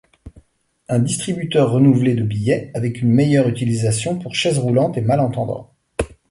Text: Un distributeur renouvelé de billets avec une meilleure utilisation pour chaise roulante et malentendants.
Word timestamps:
Un 0.89 0.97
distributeur 0.97 1.69
renouvelé 1.71 2.15
de 2.15 2.23
billets 2.23 2.71
avec 2.73 3.03
une 3.03 3.11
meilleure 3.11 3.47
utilisation 3.47 4.17
pour 4.17 4.33
chaise 4.33 4.57
roulante 4.57 4.97
et 4.97 5.01
malentendants. 5.01 5.69